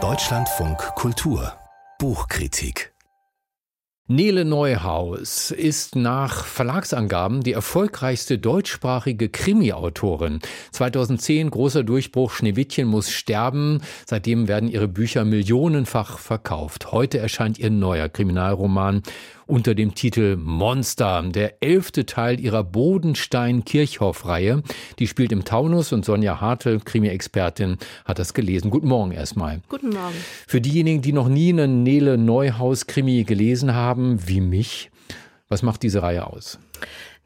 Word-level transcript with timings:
Deutschlandfunk 0.00 0.78
Kultur 0.94 1.54
Buchkritik 1.98 2.92
Nele 4.06 4.44
Neuhaus 4.44 5.50
ist 5.50 5.96
nach 5.96 6.44
Verlagsangaben 6.44 7.42
die 7.42 7.52
erfolgreichste 7.52 8.38
deutschsprachige 8.38 9.28
Krimi-Autorin. 9.28 10.38
2010 10.70 11.50
großer 11.50 11.82
Durchbruch, 11.82 12.30
Schneewittchen 12.30 12.86
muss 12.86 13.10
sterben. 13.10 13.82
Seitdem 14.06 14.46
werden 14.46 14.68
ihre 14.68 14.86
Bücher 14.86 15.24
millionenfach 15.24 16.18
verkauft. 16.18 16.92
Heute 16.92 17.18
erscheint 17.18 17.58
ihr 17.58 17.70
neuer 17.70 18.08
Kriminalroman 18.08 19.02
unter 19.48 19.74
dem 19.74 19.94
Titel 19.94 20.36
Monster, 20.36 21.22
der 21.22 21.62
elfte 21.62 22.06
Teil 22.06 22.38
ihrer 22.38 22.62
Bodenstein-Kirchhoff-Reihe. 22.62 24.62
Die 24.98 25.06
spielt 25.06 25.32
im 25.32 25.44
Taunus 25.44 25.92
und 25.92 26.04
Sonja 26.04 26.40
Hartel, 26.40 26.80
Krimi-Expertin, 26.80 27.78
hat 28.04 28.18
das 28.18 28.34
gelesen. 28.34 28.70
Guten 28.70 28.88
Morgen 28.88 29.12
erstmal. 29.12 29.60
Guten 29.68 29.88
Morgen. 29.88 30.14
Für 30.46 30.60
diejenigen, 30.60 31.00
die 31.00 31.12
noch 31.12 31.28
nie 31.28 31.52
einen 31.52 31.82
Nele 31.82 32.18
Neuhaus-Krimi 32.18 33.24
gelesen 33.24 33.74
haben, 33.74 34.28
wie 34.28 34.42
mich, 34.42 34.90
was 35.48 35.62
macht 35.62 35.82
diese 35.82 36.02
Reihe 36.02 36.26
aus? 36.26 36.58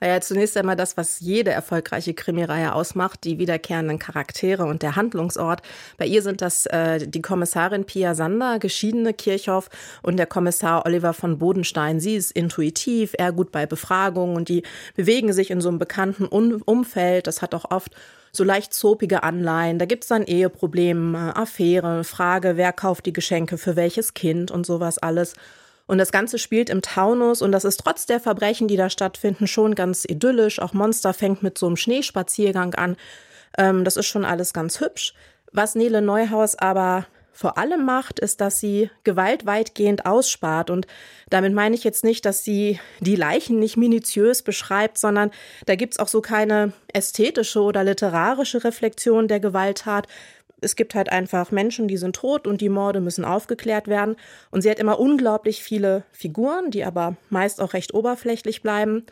Naja, 0.02 0.20
zunächst 0.20 0.56
einmal 0.56 0.74
das, 0.74 0.97
was 0.97 1.20
jede 1.20 1.52
erfolgreiche 1.52 2.12
Krimireihe 2.12 2.74
ausmacht, 2.74 3.23
die 3.23 3.38
wiederkehrenden 3.38 4.01
Charaktere 4.01 4.65
und 4.65 4.83
der 4.83 4.97
Handlungsort. 4.97 5.62
Bei 5.97 6.06
ihr 6.06 6.23
sind 6.23 6.41
das 6.41 6.66
äh, 6.66 7.06
die 7.06 7.23
Kommissarin 7.23 7.84
Pia 7.84 8.16
Sander, 8.16 8.59
geschiedene 8.59 9.15
Kirchhoff 9.15 9.69
und 10.02 10.16
der 10.16 10.27
Kommissar 10.27 10.87
Oliver 10.87 11.12
von 11.12 11.38
Bodenstein. 11.38 12.01
Sie 12.01 12.16
ist 12.16 12.33
intuitiv, 12.33 13.15
er 13.16 13.30
gut 13.30 13.52
bei 13.52 13.65
Befragungen 13.65 14.34
und 14.34 14.48
die 14.48 14.65
bewegen 14.97 15.33
sich 15.33 15.53
in 15.53 15.61
so 15.61 15.69
einem 15.69 15.78
bekannten 15.78 16.27
Umfeld. 16.27 17.28
Das 17.28 17.41
hat 17.41 17.55
auch 17.55 17.70
oft 17.70 17.95
so 18.33 18.42
leicht 18.42 18.75
zopige 18.75 19.23
Anleihen. 19.23 19.78
Da 19.78 19.84
gibt's 19.84 20.09
dann 20.09 20.25
Eheprobleme, 20.25 21.37
Affäre, 21.37 22.03
Frage, 22.03 22.56
wer 22.56 22.73
kauft 22.73 23.06
die 23.06 23.12
Geschenke 23.12 23.56
für 23.56 23.77
welches 23.77 24.14
Kind 24.14 24.50
und 24.50 24.66
sowas 24.66 24.98
alles. 24.98 25.34
Und 25.86 25.98
das 25.98 26.12
Ganze 26.12 26.38
spielt 26.38 26.70
im 26.70 26.83
Taunus 26.83 27.42
und 27.42 27.52
das 27.52 27.64
ist 27.64 27.78
trotz 27.78 28.06
der 28.06 28.20
Verbrechen, 28.20 28.69
die 28.69 28.77
da 28.77 28.88
stattfinden, 28.88 29.47
schon 29.47 29.75
ganz 29.75 30.05
idyllisch. 30.05 30.61
Auch 30.61 30.72
Monster 30.72 31.12
fängt 31.12 31.42
mit 31.42 31.58
so 31.58 31.66
einem 31.66 31.77
Schneespaziergang 31.77 32.75
an. 32.75 32.97
Ähm, 33.58 33.84
das 33.84 33.97
ist 33.97 34.06
schon 34.06 34.25
alles 34.25 34.53
ganz 34.53 34.80
hübsch. 34.80 35.14
Was 35.53 35.75
Nele 35.75 36.00
Neuhaus 36.00 36.56
aber 36.56 37.06
vor 37.33 37.58
allem 37.58 37.84
macht, 37.84 38.20
ist, 38.20 38.41
dass 38.41 38.60
sie 38.60 38.91
Gewalt 39.05 39.47
weitgehend 39.47 40.06
ausspart. 40.06 40.70
Und 40.70 40.86
damit 41.30 41.55
meine 41.55 41.75
ich 41.75 41.83
jetzt 41.83 42.05
nicht, 42.05 42.25
dass 42.25 42.44
sie 42.44 42.78
die 43.00 43.16
Leichen 43.16 43.58
nicht 43.58 43.77
minutiös 43.77 44.42
beschreibt, 44.42 44.98
sondern 44.98 45.30
da 45.66 45.75
gibt's 45.75 45.98
auch 45.98 46.08
so 46.08 46.20
keine 46.20 46.72
ästhetische 46.92 47.60
oder 47.60 47.84
literarische 47.84 48.62
Reflexion 48.64 49.28
der 49.28 49.41
Gewalttat, 49.41 50.06
es 50.62 50.77
gibt 50.77 50.94
halt 50.94 51.10
einfach 51.10 51.50
Menschen, 51.50 51.88
die 51.88 51.96
sind 51.96 52.16
tot 52.16 52.46
und 52.46 52.60
die 52.60 52.68
Morde 52.68 53.00
müssen 53.00 53.24
aufgeklärt 53.24 53.88
werden. 53.88 54.16
Und 54.50 54.62
sie 54.62 54.70
hat 54.70 54.78
immer 54.78 54.98
unglaublich 54.98 55.62
viele 55.62 56.04
Figuren, 56.12 56.70
die 56.70 56.84
aber 56.84 57.16
meist 57.30 57.60
auch 57.60 57.74
recht 57.74 57.94
oberflächlich 57.94 58.62
bleiben. 58.62 59.04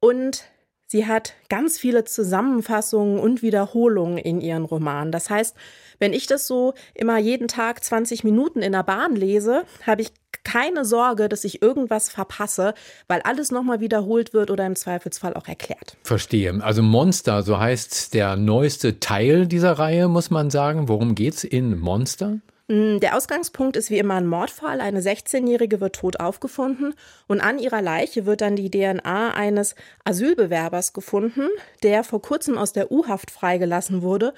Und 0.00 0.44
sie 0.86 1.06
hat 1.06 1.34
ganz 1.48 1.78
viele 1.78 2.04
Zusammenfassungen 2.04 3.18
und 3.18 3.42
Wiederholungen 3.42 4.18
in 4.18 4.40
ihren 4.40 4.64
Romanen. 4.64 5.12
Das 5.12 5.30
heißt, 5.30 5.56
wenn 5.98 6.12
ich 6.12 6.26
das 6.26 6.46
so 6.46 6.74
immer 6.94 7.18
jeden 7.18 7.48
Tag 7.48 7.82
20 7.82 8.24
Minuten 8.24 8.62
in 8.62 8.72
der 8.72 8.82
Bahn 8.82 9.16
lese, 9.16 9.64
habe 9.86 10.02
ich 10.02 10.12
keine 10.46 10.84
Sorge, 10.84 11.28
dass 11.28 11.42
ich 11.42 11.60
irgendwas 11.60 12.08
verpasse, 12.08 12.72
weil 13.08 13.20
alles 13.22 13.50
nochmal 13.50 13.80
wiederholt 13.80 14.32
wird 14.32 14.52
oder 14.52 14.64
im 14.64 14.76
Zweifelsfall 14.76 15.34
auch 15.34 15.48
erklärt. 15.48 15.96
Verstehe. 16.04 16.62
Also 16.62 16.82
Monster, 16.82 17.42
so 17.42 17.58
heißt 17.58 18.14
der 18.14 18.36
neueste 18.36 19.00
Teil 19.00 19.48
dieser 19.48 19.72
Reihe, 19.72 20.06
muss 20.06 20.30
man 20.30 20.50
sagen. 20.50 20.88
Worum 20.88 21.16
geht's 21.16 21.42
in 21.42 21.76
Monster? 21.80 22.38
Mm, 22.68 23.00
der 23.00 23.16
Ausgangspunkt 23.16 23.76
ist 23.76 23.90
wie 23.90 23.98
immer 23.98 24.14
ein 24.14 24.28
Mordfall. 24.28 24.80
Eine 24.80 25.00
16-Jährige 25.00 25.80
wird 25.80 25.96
tot 25.96 26.20
aufgefunden 26.20 26.94
und 27.26 27.40
an 27.40 27.58
ihrer 27.58 27.82
Leiche 27.82 28.24
wird 28.24 28.40
dann 28.40 28.54
die 28.54 28.70
DNA 28.70 29.34
eines 29.34 29.74
Asylbewerbers 30.04 30.92
gefunden, 30.92 31.48
der 31.82 32.04
vor 32.04 32.22
kurzem 32.22 32.56
aus 32.56 32.72
der 32.72 32.92
U-Haft 32.92 33.32
freigelassen 33.32 34.02
wurde 34.02 34.32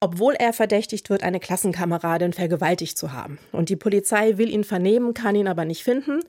obwohl 0.00 0.34
er 0.34 0.52
verdächtigt 0.52 1.10
wird, 1.10 1.22
eine 1.22 1.40
Klassenkameradin 1.40 2.32
vergewaltigt 2.32 2.96
zu 2.96 3.12
haben. 3.12 3.38
Und 3.52 3.68
die 3.68 3.76
Polizei 3.76 4.38
will 4.38 4.48
ihn 4.48 4.64
vernehmen, 4.64 5.14
kann 5.14 5.34
ihn 5.34 5.48
aber 5.48 5.64
nicht 5.64 5.82
finden, 5.82 6.20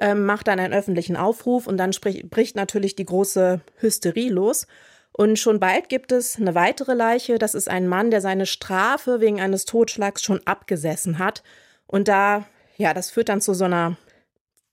ähm, 0.00 0.26
macht 0.26 0.48
dann 0.48 0.58
einen 0.58 0.74
öffentlichen 0.74 1.16
Aufruf 1.16 1.66
und 1.66 1.76
dann 1.76 1.92
sprich, 1.92 2.28
bricht 2.28 2.56
natürlich 2.56 2.96
die 2.96 3.04
große 3.04 3.60
Hysterie 3.78 4.30
los. 4.30 4.66
Und 5.12 5.38
schon 5.38 5.60
bald 5.60 5.88
gibt 5.88 6.10
es 6.10 6.36
eine 6.36 6.56
weitere 6.56 6.94
Leiche. 6.94 7.38
Das 7.38 7.54
ist 7.54 7.70
ein 7.70 7.86
Mann, 7.86 8.10
der 8.10 8.20
seine 8.20 8.46
Strafe 8.46 9.20
wegen 9.20 9.40
eines 9.40 9.64
Totschlags 9.64 10.22
schon 10.22 10.40
abgesessen 10.44 11.20
hat. 11.20 11.44
Und 11.86 12.08
da, 12.08 12.46
ja, 12.76 12.94
das 12.94 13.12
führt 13.12 13.28
dann 13.28 13.40
zu 13.40 13.54
so 13.54 13.64
einer 13.64 13.96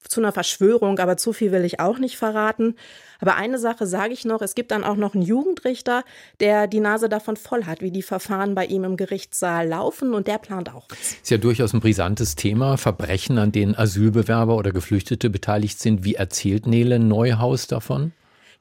zu 0.08 0.20
einer 0.20 0.32
Verschwörung, 0.32 1.00
aber 1.00 1.18
zu 1.18 1.34
viel 1.34 1.52
will 1.52 1.66
ich 1.66 1.80
auch 1.80 1.98
nicht 1.98 2.18
verraten. 2.18 2.76
Aber 3.20 3.36
eine 3.36 3.60
Sache 3.60 3.86
sage 3.86 4.14
ich 4.14 4.26
noch, 4.26 4.42
es 4.42 4.56
gibt 4.56 4.72
dann 4.72 4.84
auch 4.84 4.96
noch 4.96 5.14
einen 5.14 5.24
Jugendrichter, 5.24 6.04
der 6.40 6.68
die 6.68 6.80
Nase 6.80 7.08
davon 7.08 7.38
voll 7.38 7.66
hat, 7.66 7.82
wie 7.82 7.92
die 7.92 8.02
Verfahren 8.02 8.56
bei 8.56 8.66
ihm 8.66 8.84
im 8.84 8.98
Gerichtssaal 8.98 9.68
laufen 9.68 10.14
und 10.14 10.28
der 10.28 10.40
plant 10.40 10.74
auch. 10.74 10.88
Ist 11.22 11.30
ja 11.30 11.38
durchaus 11.38 11.74
ein 11.74 11.80
brisantes 11.80 12.36
Thema, 12.36 12.78
Verbrechen, 12.78 13.38
an 13.38 13.52
denen 13.52 13.76
Asylbewerber 13.76 14.56
oder 14.56 14.72
Geflüchtete 14.72 15.30
beteiligt 15.30 15.80
sind. 15.80 16.04
Wie 16.04 16.16
erzählt 16.16 16.66
Nele 16.66 17.00
Neuhaus 17.00 17.68
davon? 17.68 18.12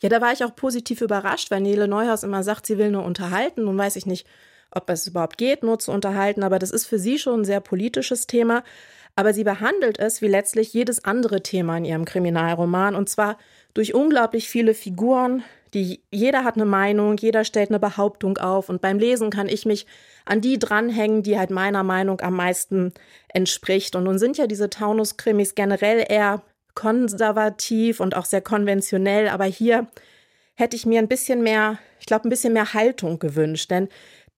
Ja, 0.00 0.08
da 0.08 0.20
war 0.20 0.32
ich 0.32 0.44
auch 0.44 0.54
positiv 0.54 1.00
überrascht, 1.00 1.50
weil 1.50 1.60
Nele 1.60 1.88
Neuhaus 1.88 2.22
immer 2.22 2.42
sagt, 2.42 2.66
sie 2.66 2.78
will 2.78 2.90
nur 2.90 3.04
unterhalten. 3.04 3.64
Nun 3.64 3.76
weiß 3.76 3.96
ich 3.96 4.06
nicht, 4.06 4.26
ob 4.70 4.88
es 4.88 5.06
überhaupt 5.06 5.36
geht, 5.36 5.62
nur 5.62 5.78
zu 5.78 5.90
unterhalten, 5.90 6.42
aber 6.42 6.58
das 6.58 6.70
ist 6.70 6.86
für 6.86 6.98
sie 6.98 7.18
schon 7.18 7.40
ein 7.40 7.44
sehr 7.44 7.60
politisches 7.60 8.26
Thema 8.26 8.62
aber 9.20 9.34
sie 9.34 9.44
behandelt 9.44 9.98
es 9.98 10.22
wie 10.22 10.28
letztlich 10.28 10.72
jedes 10.72 11.04
andere 11.04 11.42
Thema 11.42 11.76
in 11.76 11.84
ihrem 11.84 12.06
Kriminalroman. 12.06 12.94
Und 12.94 13.10
zwar 13.10 13.36
durch 13.74 13.92
unglaublich 13.92 14.48
viele 14.48 14.72
Figuren, 14.72 15.42
die 15.74 16.00
jeder 16.10 16.42
hat 16.42 16.54
eine 16.54 16.64
Meinung, 16.64 17.18
jeder 17.18 17.44
stellt 17.44 17.68
eine 17.68 17.78
Behauptung 17.78 18.38
auf. 18.38 18.70
Und 18.70 18.80
beim 18.80 18.98
Lesen 18.98 19.28
kann 19.28 19.46
ich 19.46 19.66
mich 19.66 19.84
an 20.24 20.40
die 20.40 20.58
dranhängen, 20.58 21.22
die 21.22 21.38
halt 21.38 21.50
meiner 21.50 21.82
Meinung 21.82 22.22
am 22.22 22.34
meisten 22.34 22.94
entspricht. 23.28 23.94
Und 23.94 24.04
nun 24.04 24.18
sind 24.18 24.38
ja 24.38 24.46
diese 24.46 24.70
Taunus-Krimis 24.70 25.54
generell 25.54 26.02
eher 26.08 26.42
konservativ 26.74 28.00
und 28.00 28.16
auch 28.16 28.24
sehr 28.24 28.40
konventionell, 28.40 29.28
aber 29.28 29.44
hier 29.44 29.86
hätte 30.54 30.76
ich 30.76 30.86
mir 30.86 30.98
ein 30.98 31.08
bisschen 31.08 31.42
mehr, 31.42 31.78
ich 31.98 32.06
glaube, 32.06 32.26
ein 32.26 32.30
bisschen 32.30 32.54
mehr 32.54 32.72
Haltung 32.72 33.18
gewünscht, 33.18 33.70
denn 33.70 33.90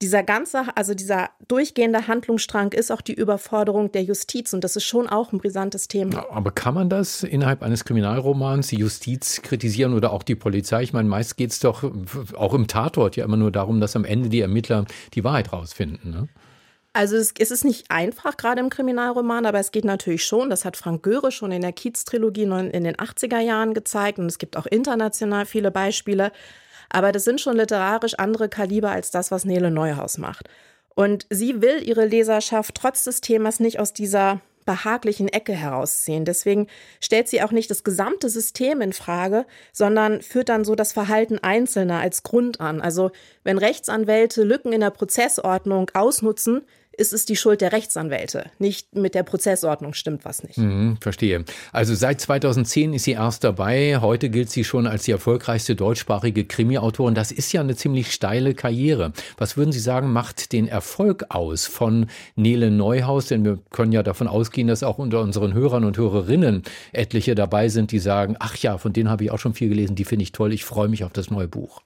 dieser 0.02 0.24
ganze, 0.24 0.76
also 0.76 0.94
dieser 0.94 1.30
durchgehende 1.46 2.08
Handlungsstrang 2.08 2.72
ist 2.72 2.90
auch 2.90 3.00
die 3.00 3.14
Überforderung 3.14 3.92
der 3.92 4.02
Justiz 4.02 4.52
und 4.52 4.64
das 4.64 4.74
ist 4.74 4.84
schon 4.84 5.08
auch 5.08 5.32
ein 5.32 5.38
brisantes 5.38 5.86
Thema. 5.86 6.26
Aber 6.30 6.50
kann 6.50 6.74
man 6.74 6.90
das 6.90 7.22
innerhalb 7.22 7.62
eines 7.62 7.84
Kriminalromans, 7.84 8.66
die 8.66 8.76
Justiz 8.76 9.42
kritisieren 9.42 9.94
oder 9.94 10.12
auch 10.12 10.24
die 10.24 10.34
Polizei? 10.34 10.82
Ich 10.82 10.92
meine, 10.92 11.08
meist 11.08 11.36
geht 11.36 11.52
es 11.52 11.60
doch 11.60 11.84
auch 12.34 12.52
im 12.52 12.66
Tatort 12.66 13.14
ja 13.14 13.24
immer 13.24 13.36
nur 13.36 13.52
darum, 13.52 13.80
dass 13.80 13.94
am 13.94 14.04
Ende 14.04 14.28
die 14.28 14.40
Ermittler 14.40 14.86
die 15.14 15.22
Wahrheit 15.22 15.52
rausfinden. 15.52 16.10
Ne? 16.10 16.28
Also 16.94 17.16
es, 17.16 17.32
es, 17.38 17.52
ist 17.52 17.64
nicht 17.64 17.88
einfach, 17.88 18.36
gerade 18.36 18.60
im 18.60 18.70
Kriminalroman, 18.70 19.46
aber 19.46 19.60
es 19.60 19.70
geht 19.70 19.84
natürlich 19.84 20.26
schon. 20.26 20.50
Das 20.50 20.64
hat 20.64 20.76
Frank 20.76 21.04
Göre 21.04 21.30
schon 21.30 21.52
in 21.52 21.62
der 21.62 21.72
Kiez-Trilogie 21.72 22.42
in 22.42 22.84
den 22.84 22.96
80er 22.96 23.38
Jahren 23.38 23.72
gezeigt 23.72 24.18
und 24.18 24.26
es 24.26 24.38
gibt 24.38 24.56
auch 24.56 24.66
international 24.66 25.46
viele 25.46 25.70
Beispiele. 25.70 26.32
Aber 26.92 27.10
das 27.10 27.24
sind 27.24 27.40
schon 27.40 27.56
literarisch 27.56 28.14
andere 28.14 28.48
Kaliber 28.48 28.90
als 28.90 29.10
das, 29.10 29.30
was 29.30 29.44
Nele 29.44 29.70
Neuhaus 29.70 30.18
macht. 30.18 30.48
Und 30.94 31.26
sie 31.30 31.62
will 31.62 31.82
ihre 31.82 32.04
Leserschaft 32.04 32.74
trotz 32.74 33.04
des 33.04 33.22
Themas 33.22 33.60
nicht 33.60 33.80
aus 33.80 33.94
dieser 33.94 34.40
behaglichen 34.64 35.28
Ecke 35.28 35.52
herausziehen. 35.54 36.24
Deswegen 36.24 36.68
stellt 37.00 37.28
sie 37.28 37.42
auch 37.42 37.50
nicht 37.50 37.70
das 37.70 37.82
gesamte 37.82 38.28
System 38.28 38.80
in 38.80 38.92
Frage, 38.92 39.46
sondern 39.72 40.22
führt 40.22 40.50
dann 40.50 40.64
so 40.64 40.74
das 40.74 40.92
Verhalten 40.92 41.38
Einzelner 41.42 41.98
als 41.98 42.22
Grund 42.22 42.60
an. 42.60 42.80
Also 42.80 43.10
wenn 43.42 43.58
Rechtsanwälte 43.58 44.44
Lücken 44.44 44.72
in 44.72 44.80
der 44.80 44.90
Prozessordnung 44.90 45.90
ausnutzen, 45.94 46.62
ist 46.96 47.12
es 47.12 47.24
die 47.24 47.36
Schuld 47.36 47.60
der 47.60 47.72
Rechtsanwälte. 47.72 48.50
Nicht 48.58 48.94
mit 48.94 49.14
der 49.14 49.22
Prozessordnung 49.22 49.94
stimmt 49.94 50.24
was 50.24 50.42
nicht. 50.42 50.58
Mhm, 50.58 50.98
verstehe. 51.00 51.44
Also 51.72 51.94
seit 51.94 52.20
2010 52.20 52.94
ist 52.94 53.04
sie 53.04 53.12
erst 53.12 53.44
dabei. 53.44 53.98
Heute 54.00 54.30
gilt 54.30 54.50
sie 54.50 54.64
schon 54.64 54.86
als 54.86 55.04
die 55.04 55.12
erfolgreichste 55.12 55.74
deutschsprachige 55.74 56.44
Krimi-Autorin. 56.44 57.14
Das 57.14 57.32
ist 57.32 57.52
ja 57.52 57.60
eine 57.60 57.76
ziemlich 57.76 58.12
steile 58.12 58.54
Karriere. 58.54 59.12
Was 59.38 59.56
würden 59.56 59.72
Sie 59.72 59.80
sagen, 59.80 60.12
macht 60.12 60.52
den 60.52 60.68
Erfolg 60.68 61.26
aus 61.30 61.66
von 61.66 62.06
Nele 62.36 62.70
Neuhaus? 62.70 63.26
Denn 63.26 63.44
wir 63.44 63.58
können 63.70 63.92
ja 63.92 64.02
davon 64.02 64.28
ausgehen, 64.28 64.68
dass 64.68 64.82
auch 64.82 64.98
unter 64.98 65.20
unseren 65.20 65.54
Hörern 65.54 65.84
und 65.84 65.96
Hörerinnen 65.96 66.62
etliche 66.92 67.34
dabei 67.34 67.68
sind, 67.68 67.92
die 67.92 67.98
sagen, 67.98 68.36
ach 68.38 68.56
ja, 68.56 68.78
von 68.78 68.92
denen 68.92 69.10
habe 69.10 69.24
ich 69.24 69.30
auch 69.30 69.38
schon 69.38 69.54
viel 69.54 69.68
gelesen, 69.68 69.94
die 69.94 70.04
finde 70.04 70.24
ich 70.24 70.32
toll, 70.32 70.52
ich 70.52 70.64
freue 70.64 70.88
mich 70.88 71.04
auf 71.04 71.12
das 71.12 71.30
neue 71.30 71.48
Buch. 71.48 71.82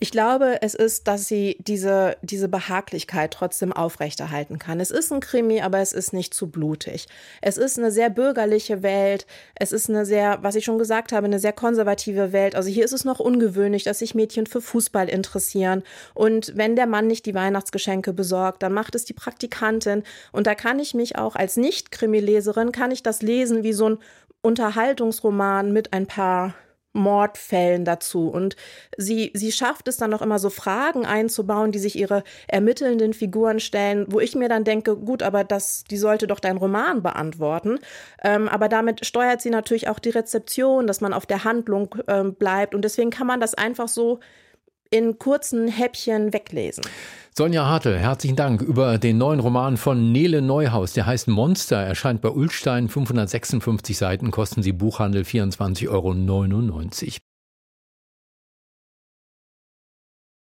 Ich 0.00 0.10
glaube, 0.10 0.58
es 0.60 0.74
ist, 0.74 1.06
dass 1.06 1.28
sie 1.28 1.56
diese, 1.60 2.16
diese 2.20 2.48
Behaglichkeit 2.48 3.32
trotzdem 3.32 3.72
aufrechterhalten 3.72 4.58
kann. 4.58 4.80
Es 4.80 4.90
ist 4.90 5.12
ein 5.12 5.20
Krimi, 5.20 5.60
aber 5.60 5.78
es 5.78 5.92
ist 5.92 6.12
nicht 6.12 6.34
zu 6.34 6.50
blutig. 6.50 7.06
Es 7.40 7.56
ist 7.56 7.78
eine 7.78 7.92
sehr 7.92 8.10
bürgerliche 8.10 8.82
Welt. 8.82 9.24
Es 9.54 9.70
ist 9.70 9.88
eine 9.88 10.04
sehr, 10.04 10.38
was 10.42 10.56
ich 10.56 10.64
schon 10.64 10.78
gesagt 10.78 11.12
habe, 11.12 11.26
eine 11.26 11.38
sehr 11.38 11.52
konservative 11.52 12.32
Welt. 12.32 12.56
Also 12.56 12.68
hier 12.68 12.84
ist 12.84 12.92
es 12.92 13.04
noch 13.04 13.20
ungewöhnlich, 13.20 13.84
dass 13.84 14.00
sich 14.00 14.16
Mädchen 14.16 14.46
für 14.46 14.60
Fußball 14.60 15.08
interessieren. 15.08 15.84
Und 16.12 16.52
wenn 16.56 16.74
der 16.74 16.86
Mann 16.86 17.06
nicht 17.06 17.24
die 17.24 17.34
Weihnachtsgeschenke 17.34 18.12
besorgt, 18.12 18.64
dann 18.64 18.72
macht 18.72 18.96
es 18.96 19.04
die 19.04 19.14
Praktikantin. 19.14 20.02
Und 20.32 20.48
da 20.48 20.56
kann 20.56 20.80
ich 20.80 20.94
mich 20.94 21.16
auch 21.16 21.36
als 21.36 21.56
Nicht-Krimi-Leserin, 21.56 22.72
kann 22.72 22.90
ich 22.90 23.04
das 23.04 23.22
lesen 23.22 23.62
wie 23.62 23.72
so 23.72 23.90
ein 23.90 23.98
Unterhaltungsroman 24.42 25.72
mit 25.72 25.92
ein 25.92 26.06
paar 26.06 26.54
Mordfällen 26.94 27.84
dazu. 27.84 28.28
Und 28.28 28.56
sie, 28.96 29.30
sie 29.34 29.52
schafft 29.52 29.88
es 29.88 29.98
dann 29.98 30.14
auch 30.14 30.22
immer 30.22 30.38
so 30.38 30.48
Fragen 30.48 31.04
einzubauen, 31.04 31.72
die 31.72 31.78
sich 31.78 31.96
ihre 31.96 32.24
ermittelnden 32.48 33.12
Figuren 33.12 33.60
stellen, 33.60 34.06
wo 34.08 34.20
ich 34.20 34.34
mir 34.34 34.48
dann 34.48 34.64
denke, 34.64 34.96
gut, 34.96 35.22
aber 35.22 35.44
das, 35.44 35.84
die 35.84 35.98
sollte 35.98 36.26
doch 36.26 36.40
dein 36.40 36.56
Roman 36.56 37.02
beantworten. 37.02 37.78
Ähm, 38.22 38.48
aber 38.48 38.68
damit 38.68 39.04
steuert 39.04 39.42
sie 39.42 39.50
natürlich 39.50 39.88
auch 39.88 39.98
die 39.98 40.10
Rezeption, 40.10 40.86
dass 40.86 41.00
man 41.00 41.12
auf 41.12 41.26
der 41.26 41.44
Handlung 41.44 41.94
ähm, 42.08 42.34
bleibt. 42.34 42.74
Und 42.74 42.82
deswegen 42.82 43.10
kann 43.10 43.26
man 43.26 43.40
das 43.40 43.54
einfach 43.54 43.88
so 43.88 44.20
in 44.90 45.18
kurzen 45.18 45.66
Häppchen 45.66 46.32
weglesen. 46.32 46.84
Sonja 47.36 47.66
Hartl, 47.66 47.98
herzlichen 47.98 48.36
Dank 48.36 48.62
über 48.62 48.96
den 48.96 49.18
neuen 49.18 49.40
Roman 49.40 49.76
von 49.76 50.12
Nele 50.12 50.40
Neuhaus. 50.40 50.92
Der 50.92 51.04
heißt 51.04 51.26
Monster, 51.26 51.78
erscheint 51.78 52.20
bei 52.20 52.28
Ulstein, 52.28 52.88
556 52.88 53.98
Seiten, 53.98 54.30
kosten 54.30 54.62
sie 54.62 54.70
Buchhandel 54.70 55.24
24,99 55.24 55.88
Euro. 55.88 56.12